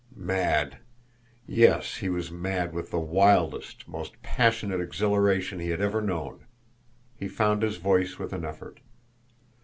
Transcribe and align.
Mad! 0.15 0.79
Yes 1.45 1.97
he 1.97 2.09
was 2.09 2.31
mad 2.31 2.73
with 2.73 2.89
the 2.89 2.99
wildest, 2.99 3.87
most 3.87 4.19
passionate 4.23 4.81
exhilaration 4.81 5.59
he 5.59 5.69
had 5.69 5.79
ever 5.79 6.01
known. 6.01 6.47
He 7.15 7.27
found 7.27 7.61
his 7.61 7.77
voice 7.77 8.17
with 8.17 8.33
an 8.33 8.43
effort. 8.43 8.79